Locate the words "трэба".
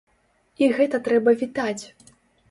1.07-1.33